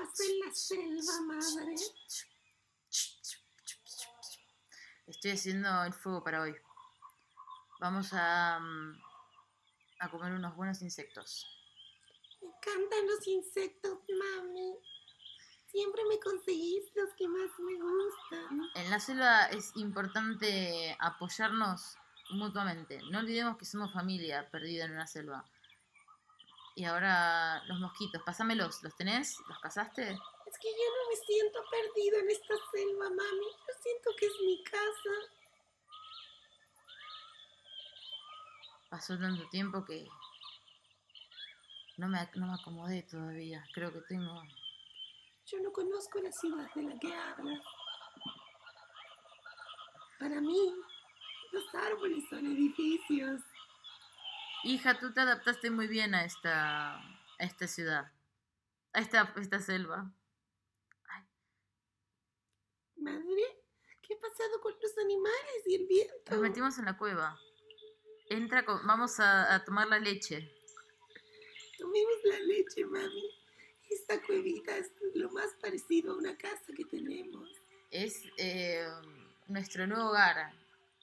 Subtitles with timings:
[0.00, 1.74] en la selva, madre?
[5.06, 6.54] Estoy haciendo el fuego para hoy.
[7.80, 9.00] Vamos a, mm,
[10.00, 11.46] a comer unos buenos insectos.
[12.40, 14.74] Me encantan los insectos, mami.
[15.66, 18.60] Siempre me conseguís los que más me gustan.
[18.74, 21.96] En la selva es importante apoyarnos
[22.30, 23.00] mutuamente.
[23.10, 25.44] No olvidemos que somos familia perdida en una selva.
[26.76, 28.82] Y ahora los mosquitos, pásamelos.
[28.82, 29.38] ¿Los tenés?
[29.48, 30.02] ¿Los cazaste?
[30.02, 33.46] Es que yo no me siento perdido en esta selva, mami.
[33.66, 35.14] Yo siento que es mi casa.
[38.90, 40.06] Pasó tanto tiempo que
[41.96, 43.64] no me, no me acomodé todavía.
[43.72, 44.42] Creo que tengo...
[45.46, 47.62] Yo no conozco la ciudad de la que hablas.
[50.18, 50.74] Para mí,
[51.52, 53.40] los árboles son edificios.
[54.66, 58.10] Hija, tú te adaptaste muy bien a esta, a esta ciudad,
[58.92, 60.12] a esta, a esta selva.
[62.96, 63.62] Madre,
[64.02, 66.32] ¿qué ha pasado con los animales y el viento?
[66.32, 67.38] Nos metimos en la cueva.
[68.28, 70.52] Entra, con- vamos a, a tomar la leche.
[71.78, 73.30] Tomemos la leche, mami.
[73.88, 77.48] Esta cuevita es lo más parecido a una casa que tenemos.
[77.92, 78.84] Es eh,
[79.46, 80.52] nuestro nuevo hogar.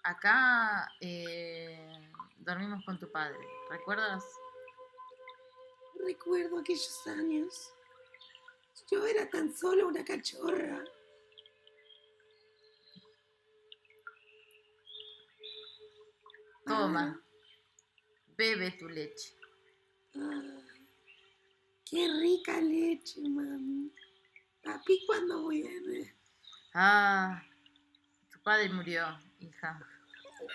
[0.03, 2.02] Acá eh,
[2.43, 3.39] dormimos con tu padre.
[3.69, 4.23] ¿Recuerdas?
[6.05, 7.73] Recuerdo aquellos años.
[8.91, 10.83] Yo era tan solo una cachorra.
[16.65, 17.21] Toma.
[18.35, 19.35] Bebe tu leche.
[20.15, 20.87] Ay,
[21.85, 23.91] qué rica leche, mami.
[24.63, 26.15] Papi, ¿cuándo viene?
[26.73, 27.41] Ah,
[28.31, 29.05] tu padre murió,
[29.39, 29.79] hija.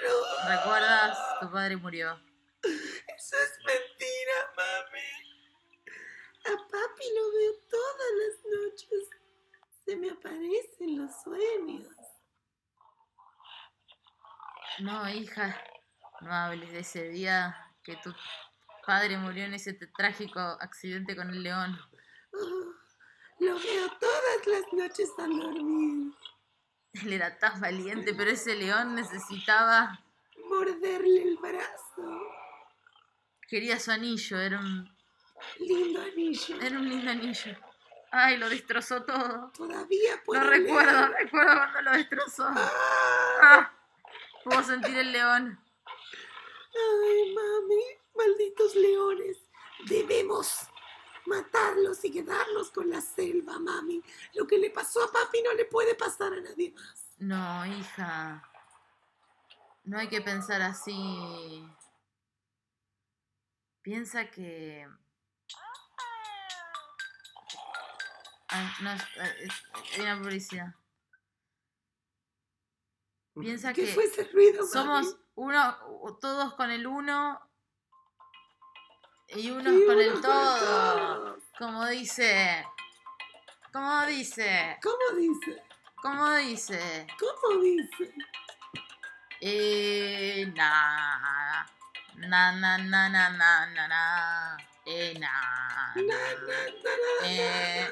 [0.05, 1.19] No, ¿Recuerdas?
[1.41, 2.21] Tu padre murió.
[2.63, 5.29] eso es mentira, mami.
[6.45, 9.11] A papi lo veo todas las noches.
[9.84, 11.89] Se me aparecen los sueños.
[14.81, 15.61] No, hija,
[16.21, 18.15] no hables de ese día que tu
[18.87, 21.78] padre murió en ese trágico accidente con el león.
[22.33, 22.72] Oh,
[23.41, 26.12] lo veo todas las noches al dormir.
[27.03, 30.00] Él era tan valiente, pero ese león necesitaba,
[30.48, 32.22] Morderle el brazo.
[33.48, 34.97] quería su anillo, era un,
[35.60, 36.60] Lindo anillo.
[36.60, 37.56] era un lindo anillo.
[38.10, 39.50] Ay, lo destrozó todo.
[39.54, 41.12] Todavía puedo No recuerdo, leer.
[41.25, 42.44] recuerdo cuando lo destrozó.
[42.48, 42.70] Ah,
[43.42, 43.72] Ah,
[44.44, 45.60] puedo sentir el león.
[46.75, 47.82] Ay, mami,
[48.16, 49.36] malditos leones.
[49.86, 50.66] Debemos
[51.28, 54.03] matarlos y quedarnos con la selva, mami.
[54.34, 57.05] Lo que le pasó a papi no le puede pasar a nadie más.
[57.19, 58.43] No, hija.
[59.84, 61.65] No hay que pensar así.
[63.83, 64.87] Piensa que.
[68.49, 69.03] Ay, no, es,
[69.41, 69.62] es-
[69.95, 70.75] hay una publicidad.
[73.39, 74.71] Piensa ¿Qué que fue ese ruido, mami?
[74.72, 77.47] Somos uno, todos con el uno
[79.28, 80.59] y unos Y con el todo.
[80.59, 81.43] todos.
[81.59, 82.66] Como dice.
[83.72, 84.78] Como dice.
[84.83, 85.62] ¿Cómo dice?
[86.03, 87.06] Como dice.
[87.19, 88.15] ¿Cómo dice?
[89.41, 91.66] Eh, na.
[92.16, 94.56] Na, na, na, na, na, na, na.
[94.87, 95.93] Eh, na.
[95.95, 97.91] Na, na, na, na, na, Eh,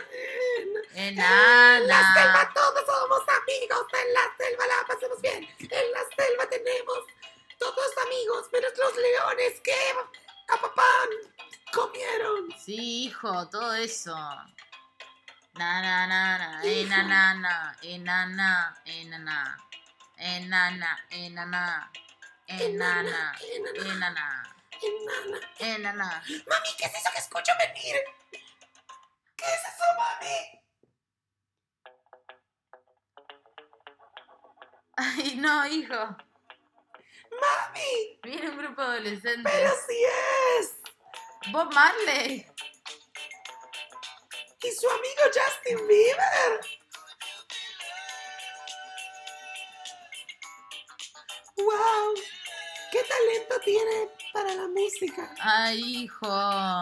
[0.95, 1.25] eh, na.
[1.29, 5.47] Eh, En la selva todos somos amigos, en la selva la pasamos bien.
[5.61, 6.99] En la selva tenemos
[7.59, 9.75] todos amigos, menos los leones que
[10.49, 10.83] a papá
[11.73, 12.53] comieron.
[12.59, 14.15] Sí, hijo, todo eso.
[15.55, 16.61] Na, na, na, na.
[16.65, 17.77] Eh, na, na, na.
[17.83, 18.77] Eh, na, na.
[18.85, 19.59] Eh, na, na.
[20.19, 20.91] Eh, na, na.
[21.09, 21.91] Eh, na, na.
[22.47, 23.35] Eh, na, na.
[23.41, 23.59] Eh,
[23.95, 24.57] na, na.
[24.83, 25.41] Enana.
[25.59, 26.23] Eh, na, na.
[26.49, 27.97] Mami, ¿qué es eso que escucho venir?
[29.37, 30.61] ¿Qué es eso, mami?
[34.97, 36.17] Ay, no, hijo.
[37.41, 39.53] Mami, Viene un grupo de adolescentes.
[39.53, 40.05] pero sí
[40.59, 40.77] es.
[41.53, 42.47] Bob Marley.
[44.63, 46.61] Y su amigo Justin Bieber.
[51.57, 52.15] ¡Wow!
[52.93, 55.35] ¿Qué talento tiene para la música?
[55.41, 56.81] Ay, hijo.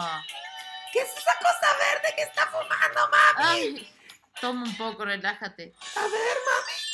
[0.91, 3.35] ¿Qué es esa cosa verde que está fumando, mami?
[3.47, 3.93] Ay,
[4.41, 5.73] toma un poco, relájate.
[5.95, 6.84] A ver, mami.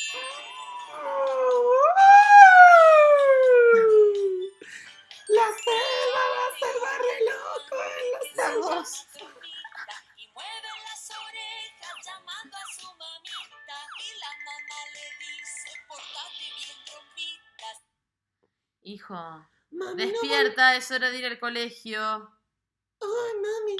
[18.83, 19.13] Hijo.
[19.13, 22.01] Mami, no Despierta, es hora de ir al colegio.
[22.01, 23.77] Ay, mami.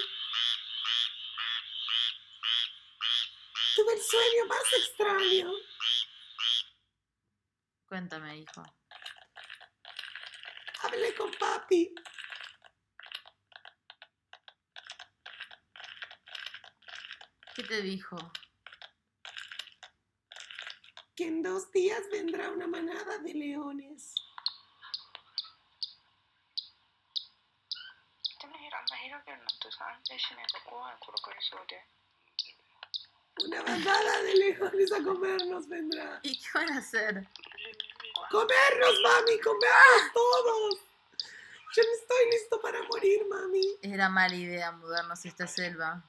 [4.01, 5.51] sueño más extraño.
[7.88, 8.63] Cuéntame, hijo.
[10.83, 11.94] Hablé con papi.
[17.56, 18.18] ¿Qué te dijo?
[21.15, 24.15] Que en dos días vendrá una manada de leones.
[33.44, 36.19] Una bandada de leones a comernos vendrá.
[36.24, 37.28] ¿Y qué van a hacer?
[38.30, 39.39] ¡Comernos, mami!
[39.39, 40.80] ¡Comernos todos!
[41.74, 43.78] Yo no estoy listo para morir, mami.
[43.81, 46.04] Era mala idea mudarnos a esta selva.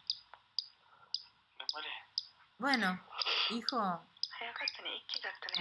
[2.59, 3.05] Bueno,
[3.51, 4.03] hijo,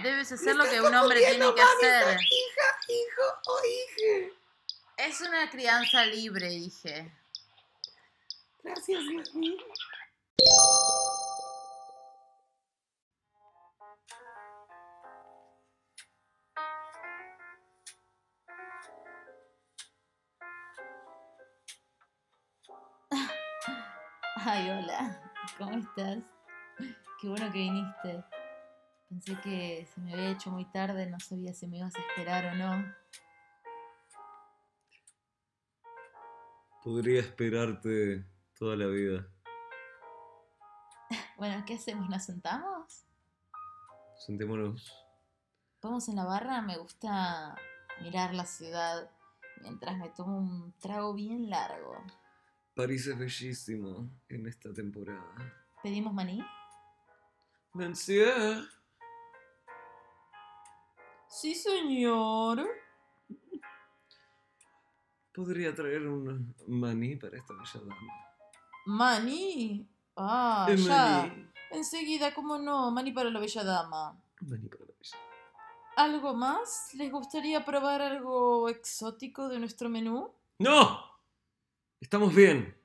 [0.02, 2.18] Debes hacer lo que un hombre tiene que hacer.
[2.20, 4.34] Hija, hijo o hije.
[4.96, 7.12] Es una crianza libre, dije.
[8.62, 9.56] Gracias, mami.
[24.44, 25.20] Ay, hola,
[25.58, 26.18] ¿cómo estás?
[27.20, 28.24] Qué bueno que viniste.
[29.08, 32.46] Pensé que se me había hecho muy tarde, no sabía si me ibas a esperar
[32.46, 32.94] o no.
[36.82, 38.31] Podría esperarte
[38.62, 39.26] toda la vida.
[41.36, 42.08] Bueno, ¿qué hacemos?
[42.08, 43.04] ¿Nos sentamos?
[44.24, 44.94] Sentémonos.
[45.82, 47.56] Vamos en la barra, me gusta
[48.00, 49.10] mirar la ciudad
[49.62, 51.96] mientras me tomo un trago bien largo.
[52.76, 55.34] París es bellísimo en esta temporada.
[55.82, 56.40] ¿Pedimos maní?
[57.72, 58.64] Monsieur.
[61.26, 62.64] Sí, señor.
[65.34, 68.31] Podría traer un maní para esta bella dama.
[68.84, 69.88] ¿Maní?
[70.16, 71.22] Ah, ya.
[71.22, 71.48] maní.
[71.70, 72.90] Enseguida, ¿cómo no?
[72.90, 74.20] Maní para la bella dama.
[74.40, 75.16] Maní para la bella.
[75.96, 76.94] ¿Algo más?
[76.94, 80.32] ¿Les gustaría probar algo exótico de nuestro menú?
[80.58, 81.00] ¡No!
[82.00, 82.76] Estamos bien.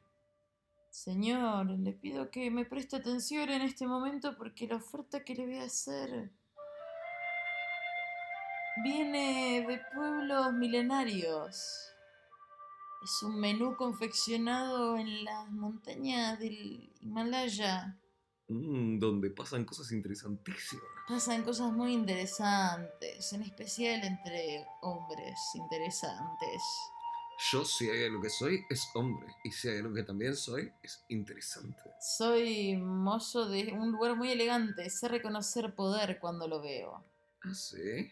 [0.89, 5.45] Señor, le pido que me preste atención en este momento porque la oferta que le
[5.45, 6.31] voy a hacer
[8.83, 11.93] viene de pueblos milenarios.
[13.03, 17.97] Es un menú confeccionado en las montañas del Himalaya.
[18.49, 20.85] Mm, donde pasan cosas interesantísimas.
[21.07, 26.61] Pasan cosas muy interesantes, en especial entre hombres interesantes.
[27.51, 29.27] Yo, si hay algo que soy, es hombre.
[29.43, 31.91] Y si hay algo que también soy, es interesante.
[31.99, 37.03] Soy mozo de un lugar muy elegante, sé reconocer poder cuando lo veo.
[37.43, 38.11] ¿Ah, sí?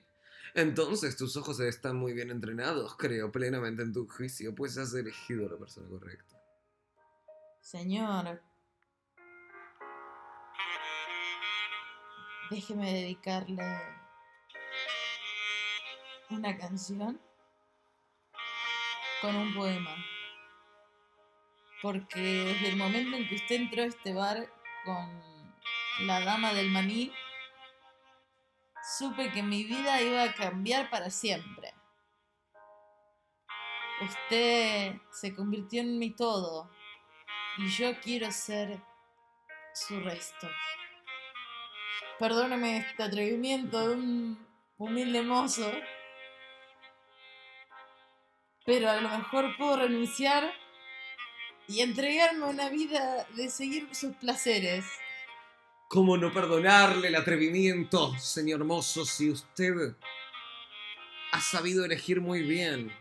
[0.55, 2.95] Entonces tus ojos están muy bien entrenados.
[2.95, 6.41] Creo plenamente en tu juicio, pues has elegido a la persona correcta.
[7.59, 8.41] Señor,
[12.49, 13.63] déjeme dedicarle
[16.29, 17.19] una canción
[19.21, 19.93] con un poema.
[21.81, 24.49] Porque desde el momento en que usted entró a este bar
[24.85, 25.21] con
[26.07, 27.11] la dama del maní,
[28.85, 31.73] supe que mi vida iba a cambiar para siempre.
[34.01, 36.69] Usted se convirtió en mi todo
[37.57, 38.81] y yo quiero ser
[39.73, 40.49] su resto.
[42.19, 45.71] Perdóname este atrevimiento de un humilde mozo,
[48.65, 50.53] pero a lo mejor puedo renunciar
[51.67, 54.85] y entregarme a una vida de seguir sus placeres.
[55.87, 59.95] ¿Cómo no perdonarle el atrevimiento, señor mozo, si usted
[61.31, 62.91] ha sabido elegir muy bien?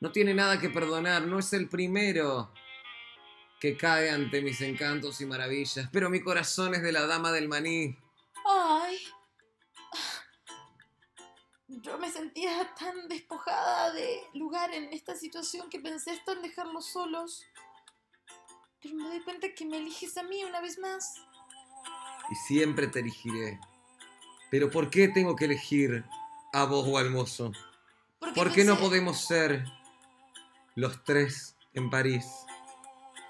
[0.00, 2.52] No tiene nada que perdonar, no es el primero
[3.58, 7.48] que cae ante mis encantos y maravillas, pero mi corazón es de la dama del
[7.48, 7.96] maní.
[8.44, 8.98] Ay,
[11.68, 16.86] yo me sentía tan despojada de lugar en esta situación que pensé hasta en dejarlos
[16.86, 17.42] solos.
[18.80, 21.25] Pero me doy cuenta que me eliges a mí una vez más.
[22.30, 23.60] Y siempre te elegiré.
[24.50, 26.04] Pero ¿por qué tengo que elegir
[26.52, 27.52] a vos o al mozo?
[28.34, 29.64] ¿Por qué no podemos ser
[30.74, 32.26] los tres en París?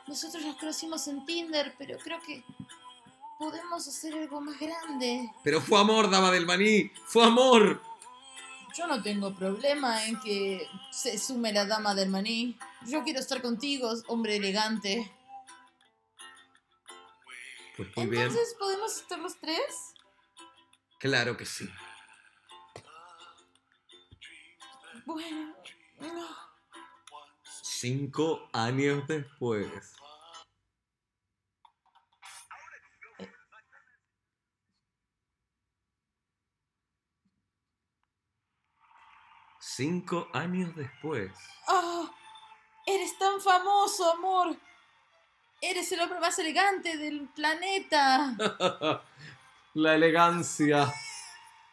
[0.07, 2.45] Nosotros nos conocimos en Tinder, pero creo que
[3.39, 5.31] podemos hacer algo más grande.
[5.43, 7.83] Pero fue amor, dama del maní, fue amor.
[8.77, 12.59] Yo no tengo problema en que se sume la dama del maní.
[12.87, 15.11] Yo quiero estar contigo, hombre elegante.
[17.77, 19.95] Pues Entonces, ¿podemos estar los tres?
[20.99, 21.69] Claro que sí.
[25.05, 25.55] Bueno,
[26.01, 26.27] no.
[27.63, 29.95] Cinco años después.
[39.61, 41.31] Cinco años después.
[41.69, 42.09] ¡Oh!
[42.87, 44.57] ¡Eres tan famoso, amor!
[45.61, 48.37] Eres el hombre más elegante del planeta.
[49.75, 50.93] la elegancia.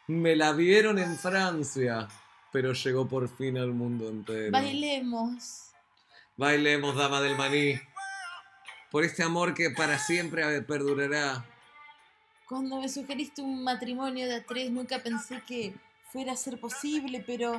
[0.06, 2.08] Me la vieron en Francia,
[2.52, 4.50] pero llegó por fin al mundo entero.
[4.50, 5.70] Bailemos.
[6.36, 7.80] Bailemos, dama del maní.
[8.90, 11.44] Por este amor que para siempre perdurará.
[12.48, 15.74] Cuando me sugeriste un matrimonio de a tres, nunca pensé que
[16.12, 17.58] fuera a ser posible, pero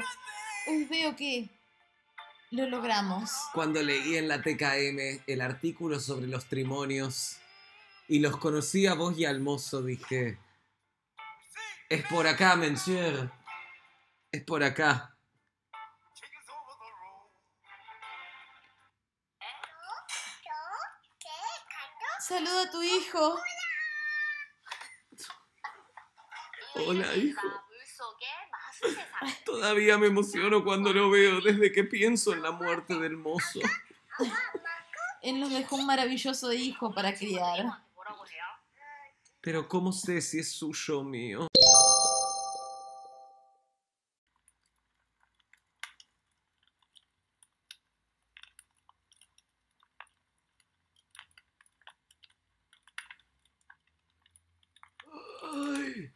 [0.67, 1.50] hoy veo que
[2.51, 3.31] lo logramos.
[3.53, 7.37] Cuando leí en la TKM el artículo sobre los trimonios
[8.07, 10.37] y los conocí a vos y al mozo, dije,
[11.89, 13.31] es por acá, monsieur.
[14.31, 15.15] Es por acá.
[22.19, 23.39] Saluda a tu hijo.
[26.73, 27.64] Hola, hijo.
[29.45, 33.59] Todavía me emociono cuando lo veo desde que pienso en la muerte del mozo.
[35.21, 37.65] Él nos dejó un maravilloso hijo para criar.
[39.41, 41.47] Pero ¿cómo sé si es suyo o mío?
[55.43, 56.12] Ay.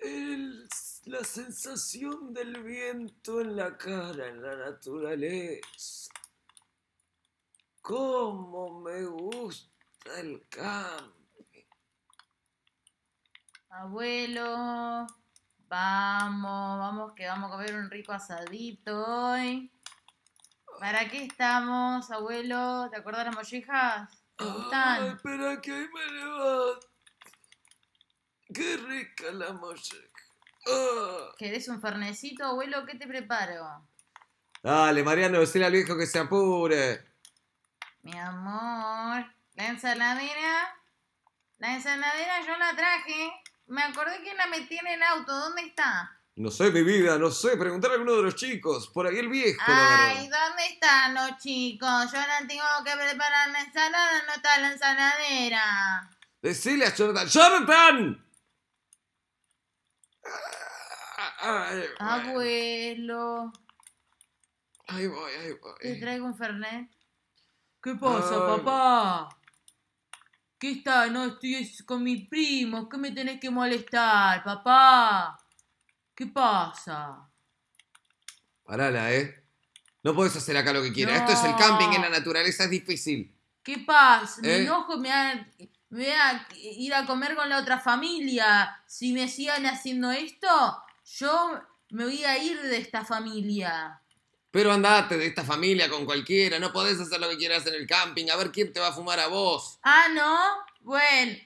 [0.00, 0.68] El-
[1.04, 1.24] la
[1.56, 6.12] sensación del viento en la cara, en la naturaleza.
[7.80, 11.14] Cómo me gusta el campo.
[13.70, 15.06] Abuelo,
[15.66, 19.72] vamos, vamos que vamos a comer un rico asadito hoy.
[20.78, 22.88] ¿Para qué estamos, abuelo?
[22.90, 24.10] ¿Te acuerdas las mollejas?
[24.36, 25.06] ¿Te Ay, gustan?
[25.06, 26.88] espera que ahí me levanto.
[28.52, 30.15] Qué rica la molleja.
[31.38, 32.84] ¿Querés un fernecito, abuelo?
[32.86, 33.86] ¿Qué te preparo?
[34.62, 37.04] Dale, Mariano, decile al viejo que se apure.
[38.02, 40.74] Mi amor, la ensaladera.
[41.58, 43.32] La ensaladera yo la traje.
[43.66, 45.32] Me acordé que la metí en el auto.
[45.32, 46.12] ¿Dónde está?
[46.36, 47.56] No sé, mi vida, no sé.
[47.56, 48.88] Preguntar a alguno de los chicos.
[48.88, 50.28] Por ahí el viejo, Ay.
[50.28, 52.12] ¿dónde están los chicos?
[52.12, 56.10] Yo la tengo que preparar la ensalada, no está la ensaladera.
[56.42, 57.28] Decile a Jonathan.
[57.28, 58.25] ¡Jonathan!
[61.48, 61.84] Ay.
[61.98, 63.52] Abuelo,
[64.88, 66.00] Ahí voy, ahí ¿te voy.
[66.00, 66.88] traigo un fernet?
[67.82, 69.28] ¿Qué pasa, papá?
[70.58, 71.06] ¿Qué está?
[71.06, 72.88] No estoy con mis primos.
[72.90, 75.38] ¿Qué me tenés que molestar, papá?
[76.14, 77.28] ¿Qué pasa?
[78.64, 79.44] Parala, ¿eh?
[80.02, 81.20] No puedes hacer acá lo que quieras.
[81.22, 81.28] No.
[81.28, 83.32] Esto es el camping en la naturaleza, es difícil.
[83.62, 84.40] ¿Qué pasa?
[84.42, 84.62] Me ¿Eh?
[84.62, 85.34] enojo, me voy, a,
[85.90, 88.80] me voy a ir a comer con la otra familia.
[88.86, 90.48] Si me sigan haciendo esto,
[91.18, 91.60] yo
[91.90, 94.00] me voy a ir de esta familia.
[94.50, 96.58] Pero andate de esta familia con cualquiera.
[96.58, 98.30] No podés hacer lo que quieras en el camping.
[98.30, 99.78] A ver quién te va a fumar a vos.
[99.82, 100.38] Ah, ¿no?
[100.80, 101.36] Bueno,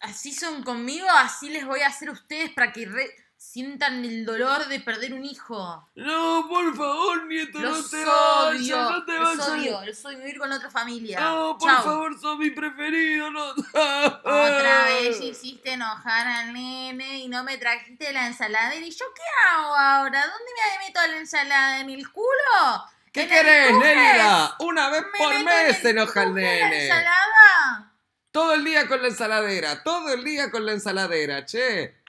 [0.00, 3.14] así son conmigo, así les voy a hacer a ustedes para que re-
[3.52, 5.88] sientan el dolor de perder un hijo.
[5.94, 8.90] No, por favor, nieto, Los no te odio, vayas.
[8.90, 9.48] No te los vayas.
[9.48, 11.20] odio, los odio vivir con otra familia.
[11.20, 11.84] No, por Chau.
[11.84, 13.30] favor, sos mi preferido.
[13.30, 13.50] No.
[13.50, 18.74] Otra vez hiciste enojar al nene y no me trajiste la ensalada.
[18.74, 19.22] ¿Y yo qué
[19.52, 20.20] hago ahora?
[20.26, 21.80] ¿Dónde me meto la ensalada?
[21.80, 22.84] ¿En el culo?
[23.12, 23.72] ¿Qué ¿En el querés?
[23.78, 24.56] Nélida?
[24.60, 26.82] Una vez ¿Me por mes se enoja el tujes la nene.
[26.86, 27.92] ensalada?
[28.32, 29.82] Todo el día con la ensaladera.
[29.84, 32.02] Todo el día con la ensaladera, che.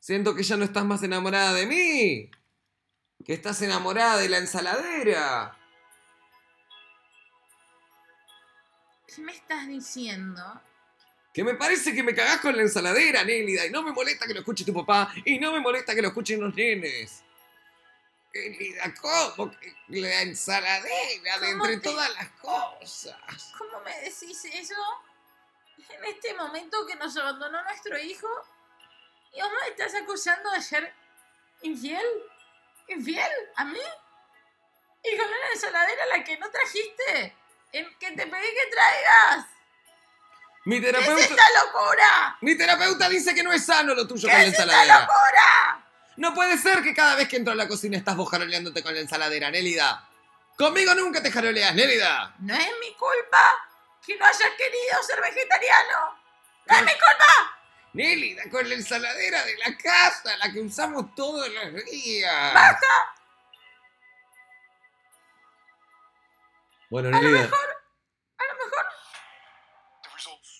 [0.00, 2.30] Siento que ya no estás más enamorada de mí.
[3.24, 5.56] Que estás enamorada de la ensaladera.
[9.14, 10.60] ¿Qué me estás diciendo?
[11.34, 13.66] Que me parece que me cagás con la ensaladera, Nélida.
[13.66, 15.12] Y no me molesta que lo escuche tu papá.
[15.24, 17.22] Y no me molesta que lo escuchen los nenes.
[18.32, 19.52] Nélida, ¿cómo
[19.88, 23.52] la ensaladera de ¿Cómo entre te- todas las cosas?
[23.58, 24.74] ¿Cómo me decís eso?
[25.90, 28.28] En este momento que nos abandonó nuestro hijo,
[29.32, 30.92] ¿y vos me estás acusando de ser
[31.62, 32.06] infiel?
[32.88, 33.30] ¿Infiel?
[33.56, 33.78] ¿A mí?
[35.02, 37.36] ¿Y con una ensaladera la que no trajiste?
[37.72, 39.46] ¿En que te pedí que traigas?
[40.64, 42.38] Mi ¿Qué es terapeuta, esta locura?
[42.42, 45.00] mi terapeuta dice que no es sano lo tuyo ¿Qué con la es esta ensaladera.
[45.00, 45.86] locura?
[46.16, 48.92] No puede ser que cada vez que entro a la cocina estás vos jaroleándote con
[48.94, 50.06] la ensaladera, Nélida.
[50.58, 52.34] Conmigo nunca te jaroleas, Nélida.
[52.40, 53.68] No es mi culpa
[54.04, 56.20] que no hayas querido ser vegetariano.
[56.66, 57.59] No es mi culpa.
[57.92, 62.54] Nélida, con la ensaladera de la casa, la que usamos todos los días.
[62.54, 62.86] ¡Basta!
[66.90, 67.58] Bueno, A lo mejor,
[68.38, 68.86] a lo mejor,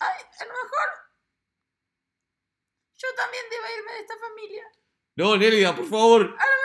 [0.01, 0.89] ay, a lo mejor,
[2.97, 4.65] yo también debo irme de esta familia.
[5.17, 6.37] No, Nélida, por favor.
[6.39, 6.61] A lo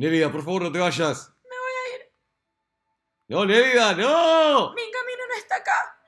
[0.00, 1.30] Nélida, por favor, no te vayas.
[1.44, 2.12] Me voy a ir.
[3.28, 4.72] No, Nélida, no.
[4.72, 5.99] Mi camino no está acá.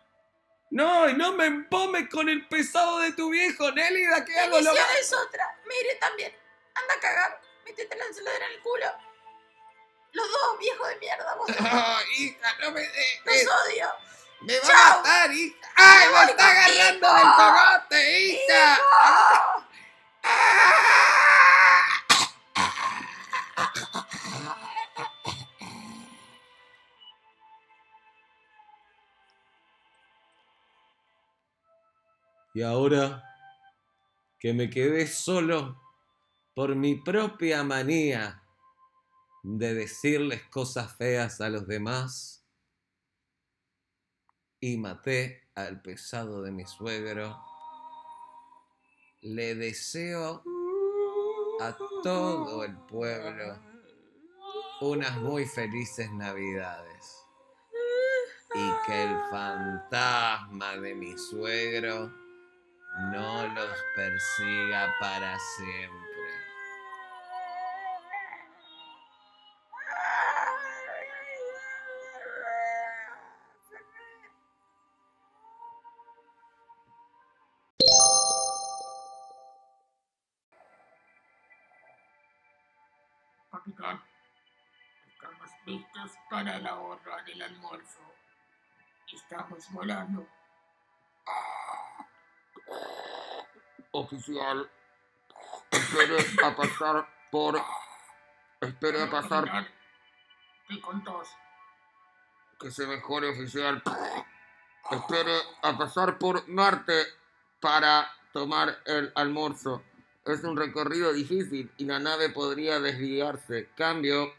[0.72, 4.58] No, y no me empomes con el pesado de tu viejo, Nélida, que Mi hago
[4.58, 5.54] lo es otra.
[5.66, 6.34] Me iré también.
[6.74, 7.40] Anda a cagar.
[7.66, 8.86] Métete la ensaladera en el culo.
[10.12, 11.46] Los dos, viejo de mierda, vos.
[11.60, 13.44] No, hija, no me dejes.
[13.44, 13.92] Los odio.
[14.40, 14.92] Me va Chao.
[14.92, 15.68] a matar, hija.
[15.76, 17.28] ¡Ay, Me me está agarrando contigo.
[17.28, 18.80] del cogote, hija!
[32.54, 33.22] Y ahora
[34.38, 35.80] que me quedé solo
[36.54, 38.42] por mi propia manía
[39.42, 42.42] de decirles cosas feas a los demás,
[44.62, 47.36] y maté al pesado de mi suegro,
[49.22, 50.44] le deseo
[51.60, 53.58] a todo el pueblo
[54.80, 57.24] unas muy felices navidades.
[58.54, 62.21] Y que el fantasma de mi suegro
[62.98, 66.02] no los persiga para siempre.
[83.50, 84.02] Capitán,
[85.08, 88.00] estamos listos para la hora del almuerzo.
[89.12, 90.26] Estamos volando.
[93.92, 94.70] Oficial,
[95.70, 97.60] espere a pasar por...
[98.60, 99.68] Espere a pasar
[100.62, 101.28] Estoy con tos.
[102.60, 103.82] que se mejore oficial.
[104.90, 107.04] Espere a pasar por Marte
[107.60, 109.82] para tomar el almuerzo.
[110.24, 113.70] Es un recorrido difícil y la nave podría desviarse.
[113.76, 114.32] Cambio.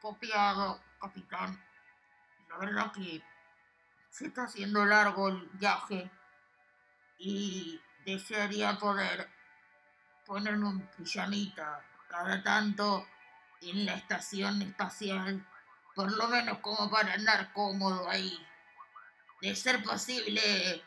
[0.00, 1.60] Copiado, capitán.
[2.48, 3.22] La verdad que
[4.16, 6.10] se está haciendo largo el viaje
[7.18, 9.28] y desearía poder
[10.24, 13.06] ponerme un pijamita cada tanto
[13.60, 15.46] en la estación espacial,
[15.94, 18.38] por lo menos como para andar cómodo ahí.
[19.42, 20.82] De ser posible,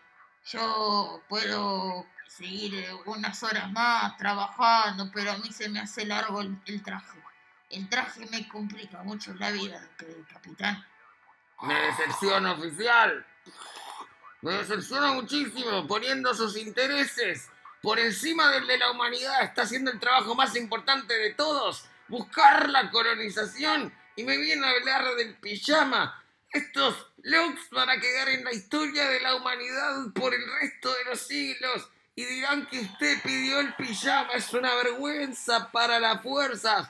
[0.45, 6.59] yo puedo seguir unas horas más trabajando, pero a mí se me hace largo el,
[6.65, 7.21] el traje.
[7.69, 9.87] El traje me complica mucho la vida,
[10.33, 10.83] capitán.
[11.61, 13.25] Me decepciona, oficial.
[14.41, 17.49] Me decepciona muchísimo poniendo sus intereses
[17.81, 19.43] por encima del de la humanidad.
[19.43, 21.85] Está haciendo el trabajo más importante de todos.
[22.07, 23.93] Buscar la colonización.
[24.15, 26.23] Y me viene a hablar del pijama.
[26.51, 31.05] Estos looks van a quedar en la historia de la humanidad por el resto de
[31.05, 31.89] los siglos.
[32.15, 34.31] Y dirán que usted pidió el pijama.
[34.33, 36.89] Es una vergüenza para las fuerzas.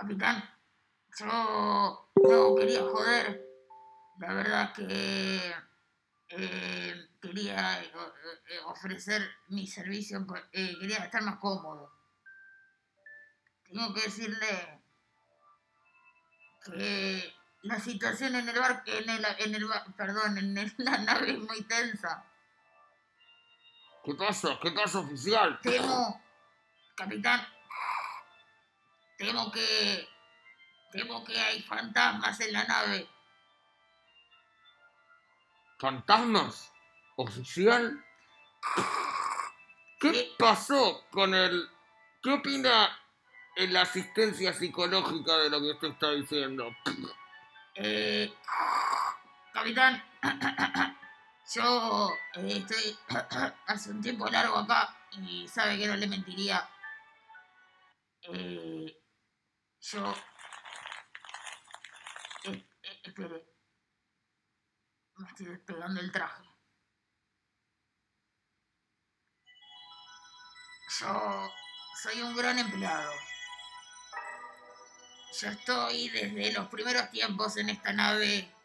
[0.00, 0.44] Capitán,
[1.18, 3.42] yo no quería joder.
[4.18, 5.54] La verdad que
[6.28, 7.90] eh, quería eh,
[8.66, 11.90] ofrecer mi servicio, por- eh, quería estar más cómodo.
[13.64, 14.82] Tengo que decirle
[16.64, 17.32] que
[17.62, 21.62] la situación en el bar, en el, en el perdón, en la nave es muy
[21.62, 22.22] tensa.
[24.04, 24.58] ¿Qué pasa?
[24.62, 25.58] ¿Qué pasa, oficial?
[25.62, 26.22] Temo,
[26.94, 27.40] capitán,
[29.16, 30.08] temo que,
[30.92, 33.08] temo que hay fantasmas en la nave.
[35.78, 36.72] ¿Fantasmas?
[37.16, 38.04] ¿Oficial?
[40.00, 40.34] ¿Qué Sí.
[40.38, 41.68] pasó con el...
[42.22, 42.98] ¿Qué opina
[43.56, 46.74] en la asistencia psicológica de lo que usted está diciendo?
[47.74, 48.32] Eh,
[49.52, 50.02] capitán,
[51.54, 52.98] yo eh, estoy
[53.66, 56.68] hace un tiempo largo acá y sabe que no le mentiría.
[58.22, 58.96] Eh,
[59.92, 60.14] yo...
[62.44, 63.46] eh, eh, espere.
[65.16, 66.42] Me estoy despegando el traje.
[71.00, 71.50] Yo
[72.02, 73.12] soy un gran empleado.
[75.40, 78.55] Yo estoy desde los primeros tiempos en esta nave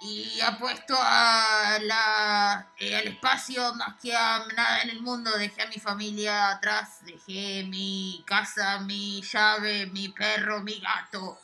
[0.00, 5.30] y apuesto a la, eh, al espacio más que a nada en el mundo.
[5.36, 11.40] Dejé a mi familia atrás, dejé mi casa, mi llave, mi perro, mi gato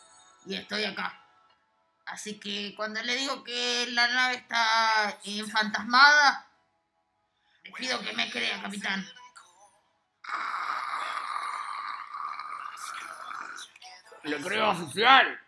[0.47, 1.21] y estoy acá.
[2.07, 6.47] Así que cuando le digo que la nave está enfantasmada,
[7.65, 9.07] le pido que me crea, capitán.
[14.23, 15.41] Le creo, oficial.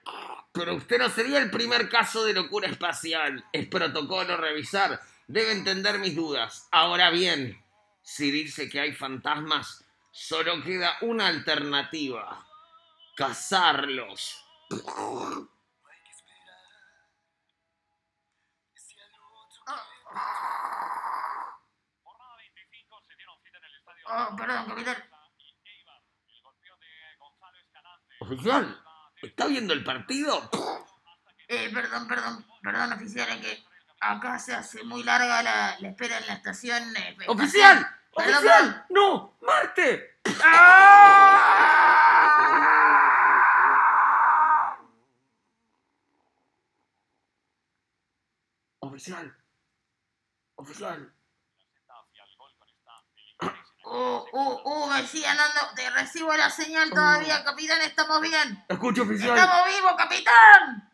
[0.57, 3.45] Pero usted no sería el primer caso de locura espacial.
[3.53, 5.01] Es protocolo revisar.
[5.27, 6.67] debe entender mis dudas.
[6.71, 7.63] Ahora bien,
[8.03, 12.47] si dice que hay fantasmas, solo queda una alternativa.
[13.17, 14.43] Cazarlos.
[24.09, 24.97] Oh, perdón, capitán.
[28.21, 28.86] Oficial,
[29.23, 30.51] ¿está viendo el partido?
[31.49, 33.65] Eh, perdón, perdón, perdón, oficial, es que
[34.01, 36.83] acá se hace muy larga la, la espera en la estación.
[36.97, 37.87] eh, ¡Oficial!
[38.17, 38.87] Perdón, ¡Oficial!
[38.91, 39.37] ¡No!
[39.43, 40.17] ¡Marte!
[48.81, 49.35] Oficial.
[50.57, 51.13] Oficial.
[54.37, 55.61] Uh, uh, uh, me sigue andando.
[55.75, 57.81] Te recibo la señal todavía, capitán.
[57.81, 58.67] Estamos bien.
[58.69, 59.35] Escuche, oficial.
[59.35, 60.93] Estamos vivos, capitán.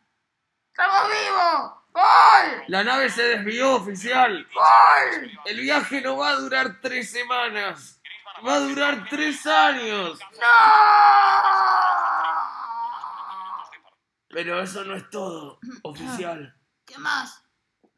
[0.71, 1.73] Estamos vivos.
[1.91, 2.65] ¡Gol!
[2.69, 4.47] La nave se desvió, oficial.
[4.55, 5.41] ¡Gol!
[5.45, 8.01] El viaje no va a durar tres semanas.
[8.47, 10.21] Va a durar tres años.
[10.41, 10.47] ¡No!
[14.29, 16.57] Pero eso no es todo, oficial.
[16.87, 17.43] ¿Qué más?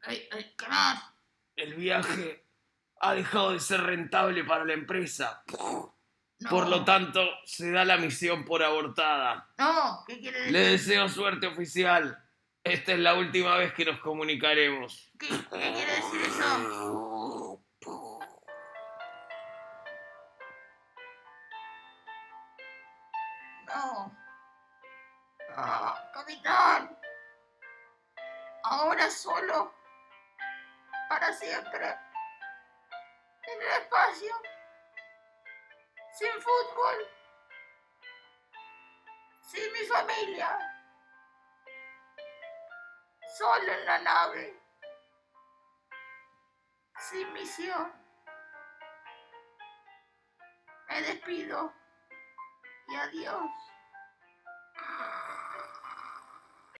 [0.01, 1.03] ¿Qué más?
[1.55, 2.44] El viaje
[2.99, 5.43] ha dejado de ser rentable para la empresa.
[5.59, 5.95] No.
[6.49, 9.49] Por lo tanto, se da la misión por abortada.
[9.57, 10.53] No, ¿qué quiere decir?
[10.53, 12.21] Le deseo suerte, oficial.
[12.63, 15.11] Esta es la última vez que nos comunicaremos.
[15.19, 16.59] ¿Qué, qué quiere decir eso?
[16.59, 17.61] No.
[25.57, 26.97] Ah, capitán.
[28.63, 29.73] Ahora solo.
[31.07, 32.04] Para siempre.
[33.47, 34.35] En el espacio.
[36.13, 37.07] Sin fútbol.
[39.41, 40.57] Sin mi familia.
[43.37, 44.59] Solo en la nave.
[46.97, 47.93] Sin misión.
[50.87, 51.73] Me despido.
[52.87, 53.64] Y adiós.